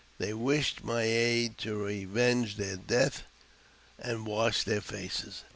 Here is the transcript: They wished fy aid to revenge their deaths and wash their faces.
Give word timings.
They 0.17 0.33
wished 0.33 0.79
fy 0.79 1.03
aid 1.03 1.59
to 1.59 1.75
revenge 1.77 2.57
their 2.57 2.75
deaths 2.75 3.21
and 3.99 4.25
wash 4.25 4.63
their 4.63 4.81
faces. 4.81 5.43